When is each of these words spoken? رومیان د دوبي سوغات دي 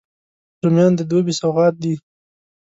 رومیان 0.63 0.93
د 0.95 1.01
دوبي 1.09 1.33
سوغات 1.41 1.73
دي 1.83 1.93